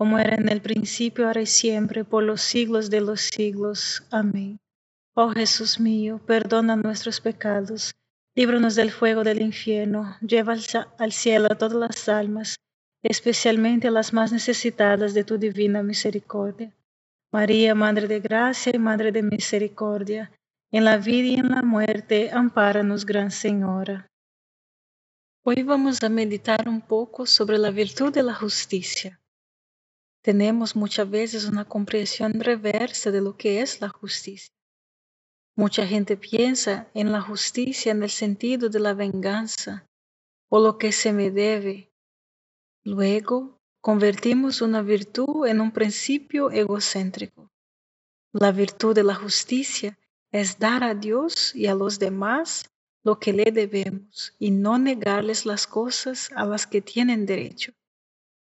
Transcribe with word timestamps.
como 0.00 0.18
era 0.18 0.36
en 0.36 0.48
el 0.48 0.62
principio, 0.62 1.26
ahora 1.26 1.42
y 1.42 1.46
siempre, 1.46 2.04
por 2.04 2.22
los 2.22 2.40
siglos 2.40 2.88
de 2.88 3.02
los 3.02 3.20
siglos. 3.20 4.02
Amén. 4.10 4.58
Oh 5.14 5.28
Jesús 5.28 5.78
mío, 5.78 6.22
perdona 6.26 6.74
nuestros 6.74 7.20
pecados, 7.20 7.92
líbranos 8.34 8.76
del 8.76 8.92
fuego 8.92 9.24
del 9.24 9.42
infierno, 9.42 10.16
lleva 10.22 10.56
al 10.96 11.12
cielo 11.12 11.48
a 11.50 11.58
todas 11.58 11.74
las 11.74 12.08
almas, 12.08 12.56
especialmente 13.02 13.88
a 13.88 13.90
las 13.90 14.14
más 14.14 14.32
necesitadas 14.32 15.12
de 15.12 15.22
tu 15.22 15.36
divina 15.36 15.82
misericordia. 15.82 16.74
María, 17.30 17.74
Madre 17.74 18.08
de 18.08 18.20
Gracia 18.20 18.72
y 18.74 18.78
Madre 18.78 19.12
de 19.12 19.22
Misericordia, 19.22 20.32
en 20.72 20.86
la 20.86 20.96
vida 20.96 21.28
y 21.28 21.34
en 21.34 21.50
la 21.50 21.60
muerte, 21.60 22.30
ampáranos, 22.32 23.04
Gran 23.04 23.30
Señora. 23.30 24.06
Hoy 25.44 25.62
vamos 25.62 26.02
a 26.02 26.08
meditar 26.08 26.70
un 26.70 26.80
poco 26.80 27.26
sobre 27.26 27.58
la 27.58 27.70
virtud 27.70 28.14
de 28.14 28.22
la 28.22 28.32
justicia. 28.34 29.19
Tenemos 30.22 30.76
muchas 30.76 31.08
veces 31.08 31.46
una 31.46 31.64
comprensión 31.64 32.40
reversa 32.40 33.10
de 33.10 33.22
lo 33.22 33.36
que 33.36 33.62
es 33.62 33.80
la 33.80 33.88
justicia. 33.88 34.52
Mucha 35.56 35.86
gente 35.86 36.16
piensa 36.16 36.90
en 36.94 37.10
la 37.10 37.22
justicia 37.22 37.92
en 37.92 38.02
el 38.02 38.10
sentido 38.10 38.68
de 38.68 38.80
la 38.80 38.92
venganza 38.92 39.86
o 40.50 40.60
lo 40.60 40.76
que 40.76 40.92
se 40.92 41.12
me 41.12 41.30
debe. 41.30 41.90
Luego, 42.84 43.58
convertimos 43.80 44.60
una 44.60 44.82
virtud 44.82 45.46
en 45.46 45.60
un 45.60 45.72
principio 45.72 46.50
egocéntrico. 46.50 47.50
La 48.32 48.52
virtud 48.52 48.94
de 48.94 49.04
la 49.04 49.14
justicia 49.14 49.98
es 50.32 50.58
dar 50.58 50.84
a 50.84 50.94
Dios 50.94 51.54
y 51.54 51.66
a 51.66 51.74
los 51.74 51.98
demás 51.98 52.70
lo 53.02 53.18
que 53.18 53.32
le 53.32 53.50
debemos 53.50 54.34
y 54.38 54.50
no 54.50 54.78
negarles 54.78 55.46
las 55.46 55.66
cosas 55.66 56.30
a 56.34 56.44
las 56.44 56.66
que 56.66 56.82
tienen 56.82 57.26
derecho. 57.26 57.72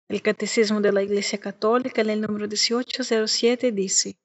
El 0.09 0.23
Catecismo 0.23 0.81
de 0.81 0.91
la 0.91 1.03
Iglesia 1.03 1.39
Católica 1.39 2.01
en 2.01 2.09
el 2.09 2.21
número 2.21 2.47
1807 2.47 3.71
dice, 3.71 4.17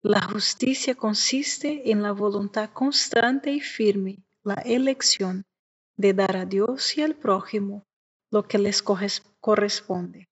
la 0.00 0.22
justicia 0.22 0.94
consiste 0.94 1.90
en 1.90 2.00
la 2.00 2.12
voluntad 2.12 2.70
constante 2.72 3.50
y 3.50 3.58
firme, 3.58 4.22
la 4.44 4.54
elección 4.54 5.44
de 5.96 6.14
dar 6.14 6.36
a 6.36 6.44
Dios 6.44 6.96
y 6.96 7.02
al 7.02 7.16
prójimo 7.16 7.82
lo 8.30 8.46
que 8.46 8.58
les 8.58 8.84
corresponde. 9.40 10.28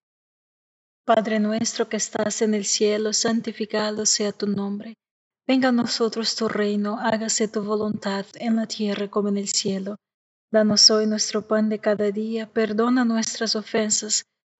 Padre 1.04 1.40
nuestro 1.40 1.88
que 1.88 1.96
estás 1.96 2.40
en 2.40 2.54
el 2.54 2.64
cielo, 2.64 3.12
santificado 3.12 4.06
sea 4.06 4.30
tu 4.30 4.46
nombre. 4.46 4.94
Venga 5.44 5.70
a 5.70 5.72
nosotros 5.72 6.36
tu 6.36 6.48
reino, 6.48 7.00
hágase 7.00 7.48
tu 7.48 7.64
voluntad 7.64 8.26
en 8.34 8.54
la 8.54 8.68
tierra 8.68 9.10
como 9.10 9.28
en 9.28 9.38
el 9.38 9.48
cielo. 9.48 9.96
Danos 10.52 10.88
hoy 10.92 11.08
nuestro 11.08 11.48
pan 11.48 11.68
de 11.68 11.80
cada 11.80 12.12
día, 12.12 12.48
perdona 12.48 13.04
nuestras 13.04 13.56
ofensas 13.56 14.24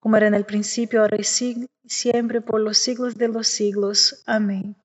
como 0.00 0.16
era 0.16 0.26
en 0.26 0.34
el 0.34 0.44
principio, 0.44 1.02
ahora 1.02 1.18
y 1.18 1.24
siempre, 1.24 2.40
por 2.40 2.60
los 2.60 2.78
siglos 2.78 3.16
de 3.16 3.28
los 3.28 3.46
siglos. 3.46 4.22
Amén. 4.26 4.76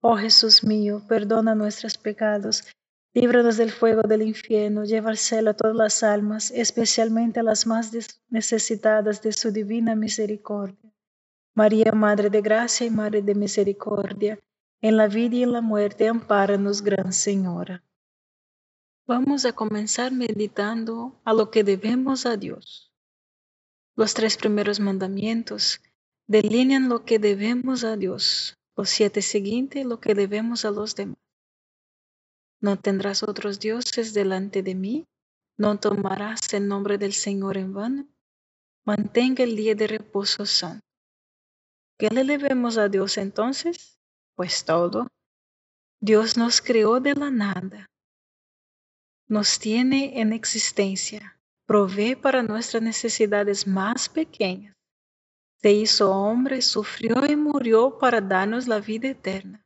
Oh 0.00 0.16
Jesús 0.16 0.62
mío, 0.62 1.02
perdona 1.08 1.54
nuestros 1.54 1.96
pecados 1.96 2.64
Líbranos 3.14 3.56
del 3.56 3.70
fuego 3.70 4.02
del 4.02 4.22
infierno, 4.22 4.84
lleva 4.84 5.10
al 5.10 5.16
cielo 5.16 5.50
a 5.50 5.54
todas 5.54 5.76
las 5.76 6.02
almas, 6.02 6.50
especialmente 6.50 7.38
a 7.38 7.44
las 7.44 7.64
más 7.64 7.92
necesitadas 8.28 9.22
de 9.22 9.32
su 9.32 9.52
divina 9.52 9.94
misericordia. 9.94 10.92
María, 11.54 11.92
Madre 11.92 12.28
de 12.28 12.42
Gracia 12.42 12.88
y 12.88 12.90
Madre 12.90 13.22
de 13.22 13.36
Misericordia, 13.36 14.40
en 14.80 14.96
la 14.96 15.06
vida 15.06 15.36
y 15.36 15.42
en 15.44 15.52
la 15.52 15.60
muerte, 15.60 16.08
ampáranos, 16.08 16.82
Gran 16.82 17.12
Señora. 17.12 17.84
Vamos 19.06 19.44
a 19.44 19.52
comenzar 19.52 20.10
meditando 20.10 21.20
a 21.24 21.32
lo 21.32 21.52
que 21.52 21.62
debemos 21.62 22.26
a 22.26 22.36
Dios. 22.36 22.92
Los 23.96 24.14
tres 24.14 24.36
primeros 24.36 24.80
mandamientos 24.80 25.80
delinean 26.26 26.88
lo 26.88 27.04
que 27.04 27.18
debemos 27.18 27.84
a 27.84 27.96
Dios, 27.96 28.58
los 28.76 28.90
siete 28.90 29.22
siguientes 29.22 29.86
lo 29.86 30.00
que 30.00 30.14
debemos 30.14 30.64
a 30.64 30.70
los 30.70 30.96
demás. 30.96 31.18
No 32.60 32.78
tendrás 32.78 33.22
otros 33.22 33.60
dioses 33.60 34.14
delante 34.14 34.62
de 34.62 34.74
mí, 34.74 35.06
no 35.56 35.78
tomarás 35.78 36.52
el 36.54 36.66
nombre 36.66 36.98
del 36.98 37.12
Señor 37.12 37.56
en 37.56 37.72
vano. 37.72 38.08
Mantenga 38.84 39.44
el 39.44 39.54
día 39.54 39.74
de 39.74 39.86
reposo 39.86 40.44
santo. 40.44 40.84
¿Qué 41.96 42.08
le 42.08 42.24
debemos 42.24 42.76
a 42.76 42.88
Dios 42.88 43.18
entonces? 43.18 43.98
Pues 44.34 44.64
todo. 44.64 45.06
Dios 46.00 46.36
nos 46.36 46.60
creó 46.60 47.00
de 47.00 47.14
la 47.14 47.30
nada. 47.30 47.86
Nos 49.28 49.58
tiene 49.58 50.20
en 50.20 50.32
existencia. 50.32 51.33
Provee 51.66 52.14
para 52.14 52.42
nuestras 52.42 52.82
necesidades 52.82 53.66
más 53.66 54.08
pequeñas. 54.08 54.74
Se 55.62 55.72
hizo 55.72 56.10
hombre, 56.10 56.60
sufrió 56.60 57.24
y 57.26 57.36
murió 57.36 57.98
para 57.98 58.20
darnos 58.20 58.68
la 58.68 58.80
vida 58.80 59.08
eterna. 59.08 59.64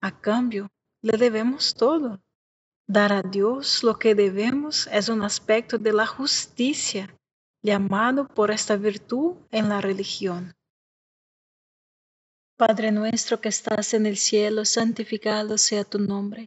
A 0.00 0.20
cambio, 0.20 0.68
le 1.02 1.18
debemos 1.18 1.74
todo. 1.74 2.20
Dar 2.88 3.12
a 3.12 3.22
Dios 3.22 3.82
lo 3.82 3.98
que 3.98 4.14
debemos 4.14 4.86
es 4.92 5.08
un 5.08 5.22
aspecto 5.22 5.78
de 5.78 5.92
la 5.92 6.06
justicia 6.06 7.12
llamado 7.60 8.28
por 8.28 8.52
esta 8.52 8.76
virtud 8.76 9.34
en 9.50 9.68
la 9.68 9.80
religión. 9.80 10.54
Padre 12.56 12.92
nuestro 12.92 13.40
que 13.40 13.48
estás 13.48 13.92
en 13.92 14.06
el 14.06 14.16
cielo, 14.16 14.64
santificado 14.64 15.58
sea 15.58 15.82
tu 15.82 15.98
nombre. 15.98 16.46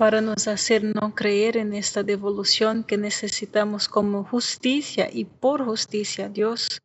para 0.00 0.22
nos 0.22 0.48
hacer 0.48 0.82
no 0.82 1.14
creer 1.14 1.58
en 1.58 1.74
esta 1.74 2.02
devolución 2.02 2.84
que 2.84 2.96
necesitamos 2.96 3.86
como 3.86 4.24
justicia 4.24 5.10
y 5.12 5.26
por 5.26 5.62
justicia 5.62 6.30
Dios, 6.30 6.80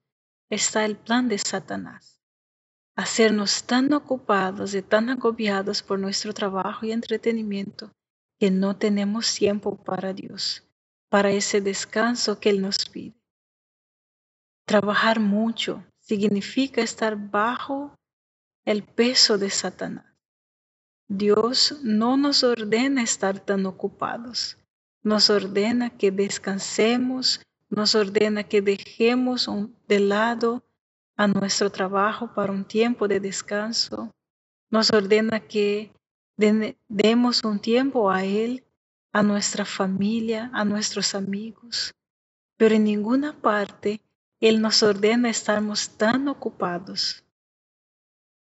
está 0.50 0.84
el 0.84 0.98
plan 0.98 1.30
de 1.30 1.38
Satanás. 1.38 2.20
Hacernos 2.94 3.64
tan 3.64 3.94
ocupados 3.94 4.76
y 4.76 4.82
tan 4.82 5.10
agobiados 5.10 5.82
por 5.82 5.98
nuestro 5.98 6.34
trabajo 6.34 6.86
y 6.86 6.92
entretenimiento 6.92 7.90
que 8.38 8.52
no 8.52 8.76
tenemos 8.76 9.34
tiempo 9.34 9.82
para 9.82 10.12
Dios, 10.12 10.68
para 11.08 11.32
ese 11.32 11.62
descanso 11.62 12.42
que 12.42 12.50
Él 12.50 12.62
nos 12.62 12.90
pide. 12.90 13.16
Trabajar 14.66 15.22
mucho 15.22 15.86
significa 16.02 16.82
estar 16.82 17.16
bajo 17.16 17.96
el 18.66 18.84
peso 18.84 19.38
de 19.38 19.50
Satanás 19.52 20.15
Dios 21.08 21.80
no 21.84 22.18
nos 22.18 22.44
ordena 22.44 23.04
estar 23.04 23.40
tan 23.40 23.66
ocupados, 23.68 24.58
nos 25.04 25.30
ordena 25.30 25.92
que 25.92 26.10
descansemos, 26.12 27.42
nos 27.70 27.94
ordena 27.94 28.44
que 28.44 28.62
dejemos 28.62 29.48
de 29.88 30.00
lado 30.00 30.66
a 31.16 31.28
nuestro 31.28 31.70
trabajo 31.72 32.34
para 32.34 32.52
un 32.52 32.66
tiempo 32.66 33.08
de 33.08 33.20
descanso, 33.20 34.12
nos 34.72 34.92
ordena 34.92 35.40
que 35.40 35.94
demos 36.38 37.44
un 37.44 37.60
tiempo 37.60 38.10
a 38.10 38.26
Él, 38.26 38.66
a 39.14 39.22
nuestra 39.22 39.64
familia, 39.64 40.50
a 40.54 40.66
nuestros 40.66 41.14
amigos, 41.14 41.94
pero 42.58 42.76
en 42.76 42.84
ninguna 42.84 43.40
parte 43.40 44.02
Él 44.40 44.60
nos 44.60 44.82
ordena 44.82 45.30
estarmos 45.30 45.98
tan 45.98 46.28
ocupados. 46.28 47.25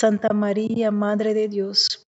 Santa 0.00 0.32
María, 0.32 0.90
Madre 0.90 1.34
de 1.34 1.46
Dios, 1.48 2.06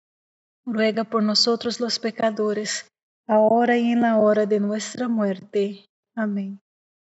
ruega 0.67 1.05
por 1.05 1.23
nosotros 1.23 1.81
los 1.81 1.99
pecadores, 1.99 2.87
ahora 3.27 3.79
y 3.79 3.93
en 3.93 4.03
la 4.03 4.19
hora 4.19 4.45
de 4.45 4.61
nuestra 4.61 5.09
muerte. 5.09 5.87
Amén. 6.15 6.61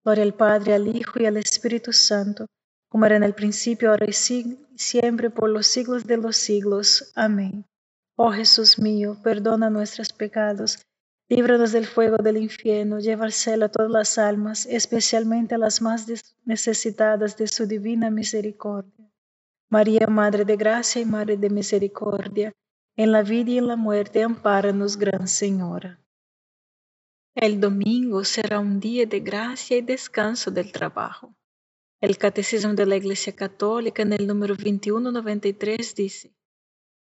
Gloria 0.04 0.24
al 0.24 0.36
Padre, 0.36 0.76
al 0.76 0.88
Hijo 0.96 1.20
y 1.20 1.26
al 1.26 1.38
Espíritu 1.38 1.92
Santo 1.92 2.46
como 2.90 3.06
era 3.06 3.18
en 3.18 3.24
el 3.24 3.34
principio, 3.34 3.90
ahora 3.90 4.06
y 4.08 4.14
siempre, 4.14 5.30
por 5.30 5.50
los 5.50 5.68
siglos 5.68 6.06
de 6.06 6.18
los 6.18 6.38
siglos. 6.38 7.12
Amén. 7.16 7.66
Oh 8.16 8.32
Jesús 8.32 8.80
mío, 8.80 9.18
perdona 9.24 9.70
nuestros 9.70 10.14
pecados, 10.14 10.80
líbranos 11.28 11.72
del 11.72 11.86
fuego 11.86 12.18
del 12.18 12.38
infierno, 12.38 13.00
lleva 13.00 13.26
al 13.26 13.34
cielo 13.34 13.66
a 13.66 13.70
todas 13.70 13.92
las 13.92 14.18
almas, 14.18 14.66
especialmente 14.68 15.56
a 15.56 15.58
las 15.58 15.82
más 15.82 16.06
necesitadas 16.46 17.36
de 17.38 17.48
su 17.48 17.68
divina 17.68 18.10
misericordia. 18.10 19.12
María, 19.70 20.08
Madre 20.08 20.46
de 20.46 20.56
Gracia 20.56 21.02
y 21.02 21.06
Madre 21.06 21.36
de 21.36 21.50
Misericordia, 21.50 22.54
en 22.96 23.12
la 23.12 23.22
vida 23.22 23.52
y 23.52 23.58
en 23.58 23.68
la 23.68 23.76
muerte, 23.76 24.24
ampáranos, 24.24 24.98
Gran 24.98 25.28
Señora. 25.28 26.00
El 27.36 27.60
domingo 27.60 28.24
será 28.24 28.60
un 28.60 28.80
día 28.80 29.06
de 29.06 29.20
gracia 29.20 29.78
y 29.78 29.82
descanso 29.82 30.52
del 30.52 30.72
trabajo. 30.72 31.36
El 32.02 32.18
Catecismo 32.18 32.74
de 32.74 32.86
la 32.86 32.96
Iglesia 32.96 33.36
Católica 33.36 34.02
en 34.04 34.14
el 34.14 34.26
número 34.26 34.56
2193 34.56 35.96
dice, 35.96 36.34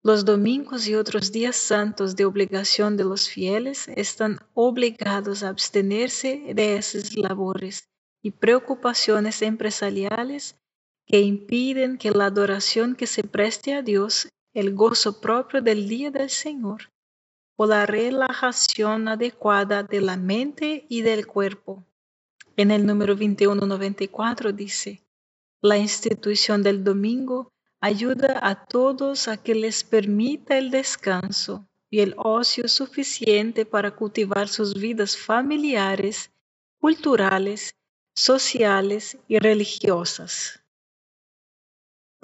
los 0.03 0.25
domingos 0.25 0.87
y 0.87 0.95
otros 0.95 1.31
días 1.31 1.55
santos 1.55 2.15
de 2.15 2.25
obligación 2.25 2.97
de 2.97 3.03
los 3.03 3.29
fieles 3.29 3.87
están 3.89 4.39
obligados 4.53 5.43
a 5.43 5.49
abstenerse 5.49 6.53
de 6.53 6.77
esas 6.77 7.15
labores 7.15 7.89
y 8.21 8.31
preocupaciones 8.31 9.41
empresariales 9.41 10.57
que 11.05 11.21
impiden 11.21 11.97
que 11.97 12.11
la 12.11 12.25
adoración 12.25 12.95
que 12.95 13.07
se 13.07 13.23
preste 13.23 13.73
a 13.73 13.81
Dios, 13.81 14.29
el 14.53 14.73
gozo 14.73 15.21
propio 15.21 15.61
del 15.61 15.87
día 15.87 16.11
del 16.11 16.29
Señor, 16.29 16.91
o 17.55 17.65
la 17.65 17.85
relajación 17.85 19.07
adecuada 19.07 19.83
de 19.83 20.01
la 20.01 20.17
mente 20.17 20.85
y 20.89 21.01
del 21.01 21.25
cuerpo 21.27 21.85
en 22.57 22.71
el 22.71 22.85
número 22.85 23.15
2194 23.15 24.53
dice, 24.53 25.01
la 25.61 25.77
institución 25.77 26.63
del 26.63 26.85
domingo 26.85 27.51
ayuda 27.81 28.39
a 28.41 28.65
todos 28.65 29.27
a 29.27 29.35
que 29.35 29.55
les 29.55 29.83
permita 29.83 30.57
el 30.57 30.71
descanso 30.71 31.67
y 31.89 31.99
el 31.99 32.15
ocio 32.17 32.69
suficiente 32.69 33.65
para 33.65 33.91
cultivar 33.91 34.47
sus 34.47 34.73
vidas 34.73 35.17
familiares, 35.17 36.31
culturales, 36.79 37.75
sociales 38.15 39.17
y 39.27 39.39
religiosas. 39.39 40.63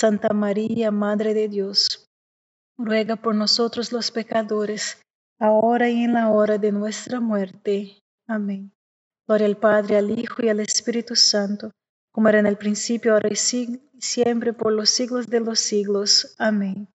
Santa 0.00 0.28
María, 0.32 0.92
Madre 0.92 1.34
de 1.34 1.48
Dios, 1.48 2.08
ruega 2.78 3.16
por 3.16 3.34
nosotros 3.34 3.90
los 3.90 4.12
pecadores, 4.12 5.02
ahora 5.40 5.90
y 5.90 6.04
en 6.04 6.12
la 6.12 6.30
hora 6.30 6.56
de 6.56 6.70
nuestra 6.70 7.18
muerte. 7.18 8.00
Amén. 8.28 8.70
Gloria 9.26 9.48
al 9.48 9.56
Padre, 9.56 9.96
al 9.96 10.16
Hijo 10.16 10.40
y 10.44 10.50
al 10.50 10.60
Espíritu 10.60 11.16
Santo, 11.16 11.72
como 12.12 12.28
era 12.28 12.38
en 12.38 12.46
el 12.46 12.56
principio, 12.56 13.14
ahora 13.14 13.28
y 13.28 13.34
siempre, 13.34 14.52
por 14.52 14.72
los 14.72 14.88
siglos 14.88 15.26
de 15.26 15.40
los 15.40 15.58
siglos. 15.58 16.36
Amén. 16.38 16.88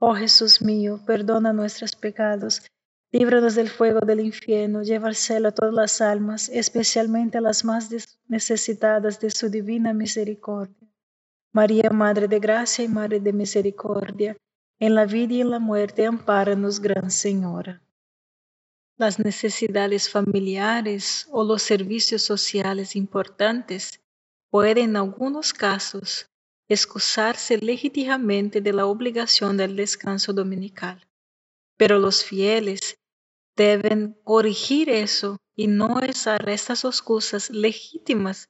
Oh 0.00 0.16
Jesús 0.16 0.60
mío, 0.60 1.00
perdona 1.06 1.52
nuestros 1.52 1.94
pecados, 1.94 2.66
líbranos 3.12 3.54
del 3.54 3.68
fuego 3.68 4.00
del 4.00 4.18
infierno, 4.18 4.82
lleva 4.82 5.06
al 5.06 5.14
cielo 5.14 5.50
a 5.50 5.52
todas 5.52 5.74
las 5.74 6.00
almas, 6.00 6.48
especialmente 6.48 7.38
a 7.38 7.40
las 7.40 7.64
más 7.64 7.88
necesitadas 8.26 9.20
de 9.20 9.30
su 9.30 9.48
divina 9.48 9.94
misericordia. 9.94 10.88
María, 11.52 11.90
Madre 11.90 12.28
de 12.28 12.40
Gracia 12.40 12.84
y 12.84 12.88
Madre 12.88 13.20
de 13.20 13.32
Misericordia, 13.32 14.36
en 14.78 14.94
la 14.94 15.06
vida 15.06 15.34
y 15.34 15.40
en 15.40 15.50
la 15.50 15.58
muerte, 15.58 16.06
ampáranos, 16.06 16.80
Gran 16.80 17.10
Señora. 17.10 17.82
Las 18.96 19.18
necesidades 19.18 20.10
familiares 20.10 21.26
o 21.30 21.44
los 21.44 21.62
servicios 21.62 22.22
sociales 22.22 22.96
importantes 22.96 24.00
pueden 24.50 24.90
en 24.90 24.96
algunos 24.96 25.52
casos 25.52 26.26
excusarse 26.68 27.56
legítimamente 27.58 28.60
de 28.60 28.72
la 28.72 28.86
obligación 28.86 29.56
del 29.56 29.74
descanso 29.76 30.32
dominical, 30.32 31.06
pero 31.76 31.98
los 31.98 32.24
fieles 32.24 32.98
deben 33.56 34.18
corregir 34.22 34.90
eso 34.90 35.38
y 35.56 35.66
no 35.66 35.98
usar 36.08 36.48
estas 36.48 36.84
excusas 36.84 37.50
legítimas 37.50 38.48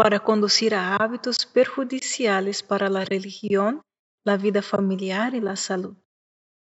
para 0.00 0.18
conducir 0.18 0.74
a 0.74 0.96
hábitos 0.96 1.44
perjudiciales 1.44 2.62
para 2.62 2.88
la 2.88 3.04
religión, 3.04 3.82
la 4.24 4.38
vida 4.38 4.62
familiar 4.62 5.34
y 5.34 5.42
la 5.42 5.56
salud. 5.56 5.94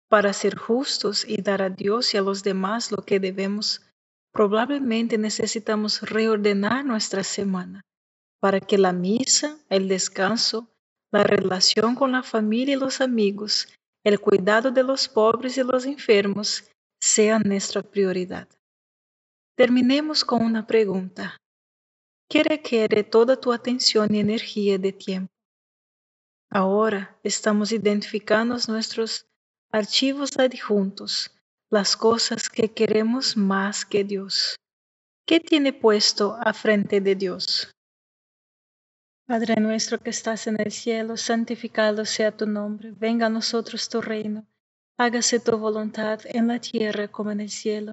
Para 0.09 0.33
ser 0.33 0.59
justos 0.59 1.25
y 1.25 1.41
dar 1.41 1.63
a 1.63 1.71
Dios 1.71 2.15
y 2.15 2.17
a 2.17 2.21
los 2.21 2.43
demás 2.43 2.91
lo 2.91 3.05
que 3.05 3.21
debemos, 3.21 3.81
probablemente 4.33 5.19
necesitamos 5.19 6.03
reordenar 6.03 6.85
nuestra 6.85 7.23
semana 7.23 7.83
para 8.41 8.59
que 8.59 8.77
la 8.77 8.93
misa, 8.93 9.57
el 9.69 9.87
descanso, 9.87 10.67
la 11.13 11.23
relación 11.23 11.95
con 11.95 12.11
la 12.11 12.25
familia 12.25 12.75
y 12.75 12.81
los 12.81 13.01
amigos, 13.01 13.69
el 14.03 14.19
cuidado 14.19 14.73
de 14.73 14.83
los 14.83 15.09
pobres 15.09 15.57
y 15.57 15.63
los 15.63 15.87
enfermos 15.87 16.69
sean 17.01 17.43
nuestra 17.45 17.83
prioridad. 17.83 18.49
Terminemos 19.57 20.25
con 20.25 20.45
una 20.45 20.67
pregunta 20.67 21.37
que 22.33 22.42
requiere 22.42 23.05
toda 23.05 23.38
tu 23.38 23.53
atención 23.53 24.14
y 24.14 24.18
energía 24.18 24.79
de 24.79 24.90
tiempo. 24.90 25.35
Ahora 26.49 27.21
estamos 27.23 27.73
identificando 27.73 28.57
nuestros 28.68 29.27
archivos 29.71 30.38
adjuntos, 30.38 31.31
las 31.68 31.95
cosas 31.95 32.49
que 32.49 32.73
queremos 32.73 33.37
más 33.37 33.85
que 33.85 34.03
Dios. 34.03 34.57
¿Qué 35.27 35.40
tiene 35.40 35.75
puesto 35.75 36.38
a 36.40 36.55
frente 36.55 37.03
de 37.03 37.16
Dios? 37.16 37.71
Padre 39.27 39.57
nuestro 39.61 39.99
que 39.99 40.09
estás 40.09 40.47
en 40.47 40.59
el 40.59 40.73
cielo, 40.73 41.18
santificado 41.18 42.07
sea 42.07 42.35
tu 42.35 42.47
nombre, 42.47 42.92
venga 42.92 43.27
a 43.27 43.31
nosotros 43.38 43.90
tu 43.90 44.01
reino, 44.01 44.47
hágase 44.97 45.38
tu 45.38 45.59
voluntad 45.59 46.21
en 46.25 46.49
la 46.49 46.59
tierra 46.59 47.09
como 47.09 47.31
en 47.31 47.42
el 47.42 47.51
cielo. 47.51 47.92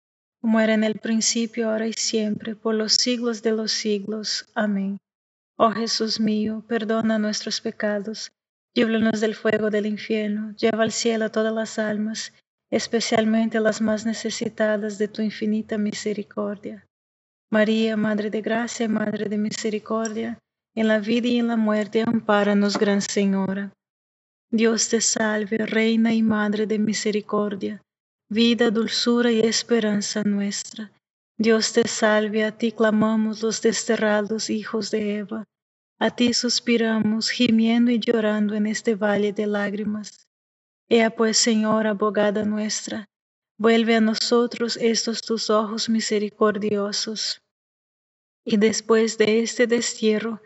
como 0.41 0.59
era 0.59 0.73
en 0.73 0.83
el 0.83 0.99
principio, 0.99 1.69
ahora 1.69 1.87
y 1.87 1.93
siempre, 1.93 2.55
por 2.55 2.73
los 2.73 2.93
siglos 2.93 3.43
de 3.43 3.51
los 3.51 3.71
siglos. 3.71 4.49
Amén. 4.55 4.97
Oh 5.55 5.69
Jesús 5.69 6.19
mío, 6.19 6.65
perdona 6.67 7.19
nuestros 7.19 7.61
pecados, 7.61 8.31
líbranos 8.73 9.21
del 9.21 9.35
fuego 9.35 9.69
del 9.69 9.85
infierno, 9.85 10.55
lleva 10.55 10.81
al 10.81 10.91
cielo 10.91 11.25
a 11.25 11.29
todas 11.29 11.53
las 11.53 11.77
almas, 11.77 12.33
especialmente 12.71 13.59
las 13.59 13.81
más 13.81 14.05
necesitadas 14.05 14.97
de 14.97 15.07
tu 15.07 15.21
infinita 15.21 15.77
misericordia. 15.77 16.87
María, 17.51 17.95
Madre 17.95 18.31
de 18.31 18.41
Gracia 18.41 18.85
y 18.85 18.89
Madre 18.89 19.29
de 19.29 19.37
Misericordia, 19.37 20.39
en 20.73 20.87
la 20.87 20.99
vida 20.99 21.27
y 21.27 21.37
en 21.37 21.47
la 21.47 21.57
muerte, 21.57 22.01
ampáranos, 22.01 22.79
Gran 22.79 23.01
Señora. 23.01 23.73
Dios 24.49 24.89
te 24.89 25.01
salve, 25.01 25.57
Reina 25.59 26.13
y 26.13 26.23
Madre 26.23 26.65
de 26.65 26.79
Misericordia, 26.79 27.81
vida, 28.31 28.71
dulzura 28.71 29.29
y 29.29 29.41
esperanza 29.41 30.23
nuestra. 30.23 30.89
Dios 31.37 31.73
te 31.73 31.85
salve, 31.87 32.45
a 32.45 32.57
ti 32.57 32.71
clamamos 32.71 33.43
los 33.43 33.61
desterrados 33.61 34.49
hijos 34.49 34.89
de 34.89 35.17
Eva, 35.17 35.43
a 35.99 36.15
ti 36.15 36.33
suspiramos, 36.33 37.29
gimiendo 37.29 37.91
y 37.91 37.99
llorando 37.99 38.55
en 38.55 38.67
este 38.67 38.95
valle 38.95 39.33
de 39.33 39.47
lágrimas. 39.47 40.27
Ea 40.89 41.09
pues, 41.09 41.37
Señora, 41.37 41.89
abogada 41.89 42.45
nuestra, 42.45 43.05
vuelve 43.59 43.95
a 43.95 44.01
nosotros 44.01 44.77
estos 44.77 45.21
tus 45.21 45.49
ojos 45.49 45.89
misericordiosos. 45.89 47.41
Y 48.45 48.55
después 48.55 49.17
de 49.17 49.41
este 49.41 49.67
destierro, 49.67 50.41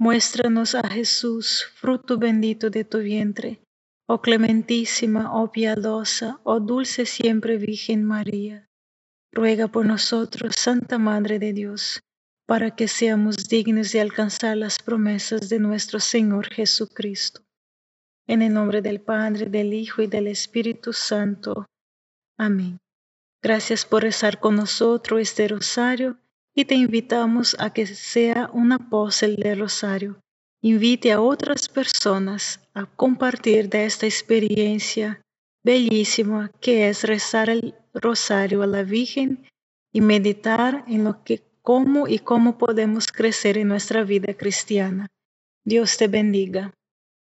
Muéstranos 0.00 0.76
a 0.76 0.88
Jesús, 0.88 1.66
fruto 1.74 2.18
bendito 2.18 2.70
de 2.70 2.84
tu 2.84 2.98
vientre, 2.98 3.60
oh 4.10 4.22
clementísima, 4.22 5.30
oh 5.38 5.52
piadosa, 5.52 6.40
oh 6.42 6.60
dulce 6.60 7.04
siempre 7.04 7.58
Virgen 7.58 8.04
María. 8.04 8.66
Ruega 9.32 9.68
por 9.68 9.84
nosotros, 9.84 10.54
Santa 10.56 10.96
Madre 10.98 11.38
de 11.38 11.52
Dios, 11.52 12.00
para 12.46 12.74
que 12.74 12.88
seamos 12.88 13.48
dignos 13.48 13.92
de 13.92 14.00
alcanzar 14.00 14.56
las 14.56 14.78
promesas 14.78 15.50
de 15.50 15.58
nuestro 15.58 16.00
Señor 16.00 16.48
Jesucristo. 16.48 17.42
En 18.26 18.40
el 18.40 18.54
nombre 18.54 18.80
del 18.80 19.02
Padre, 19.02 19.46
del 19.46 19.74
Hijo 19.74 20.00
y 20.00 20.06
del 20.06 20.26
Espíritu 20.26 20.94
Santo. 20.94 21.66
Amén. 22.38 22.78
Gracias 23.42 23.84
por 23.84 24.02
rezar 24.02 24.40
con 24.40 24.56
nosotros 24.56 25.20
este 25.20 25.48
rosario 25.48 26.18
y 26.54 26.64
te 26.64 26.74
invitamos 26.74 27.56
a 27.58 27.74
que 27.74 27.86
sea 27.86 28.48
un 28.54 28.72
apóstol 28.72 29.36
del 29.36 29.60
rosario. 29.60 30.18
Invite 30.60 31.12
a 31.12 31.20
otras 31.20 31.68
personas 31.68 32.60
a 32.74 32.86
compartir 32.86 33.68
de 33.68 33.84
esta 33.84 34.06
experiencia 34.06 35.20
bellísima 35.64 36.50
que 36.60 36.88
es 36.88 37.04
rezar 37.04 37.48
el 37.48 37.76
rosario 37.94 38.62
a 38.62 38.66
la 38.66 38.82
Virgen 38.82 39.46
y 39.92 40.00
meditar 40.00 40.84
en 40.88 41.04
lo 41.04 41.22
que 41.22 41.42
cómo 41.62 42.08
y 42.08 42.18
cómo 42.18 42.58
podemos 42.58 43.06
crecer 43.06 43.58
en 43.58 43.68
nuestra 43.68 44.02
vida 44.02 44.34
cristiana. 44.34 45.06
Dios 45.64 45.96
te 45.96 46.08
bendiga. 46.08 46.72